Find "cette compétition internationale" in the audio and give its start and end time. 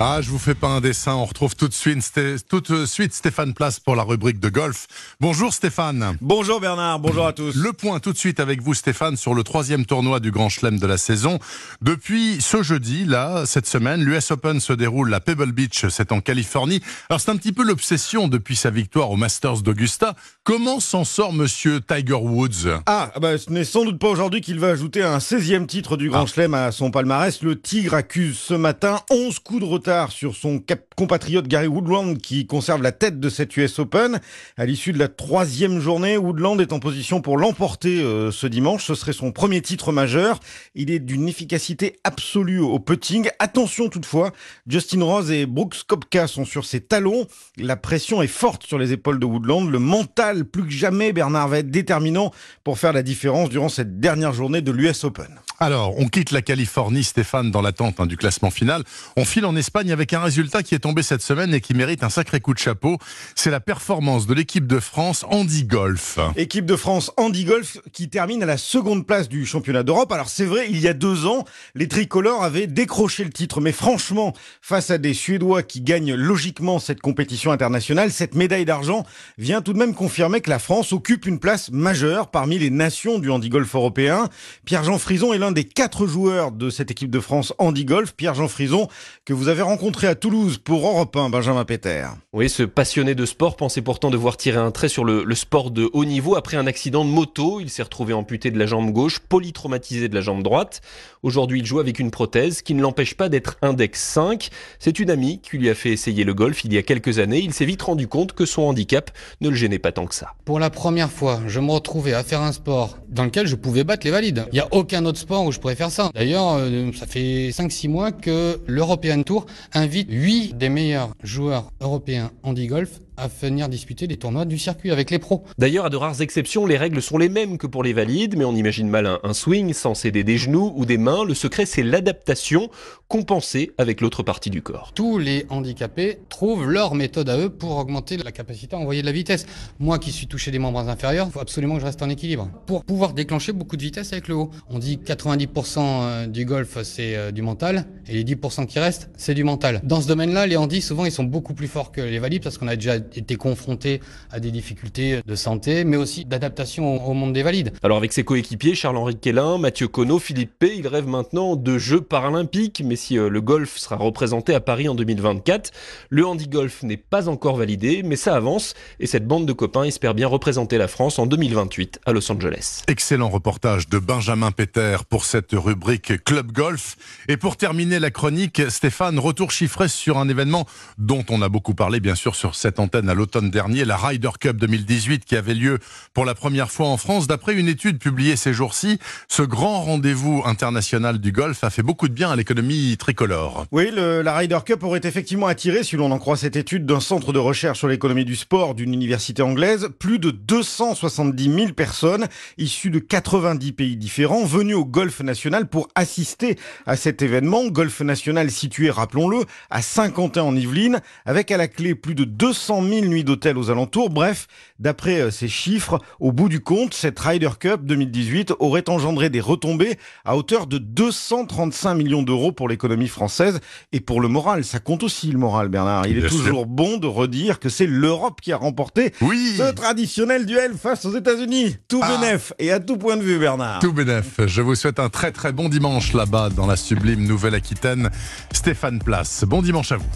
76.78-78.12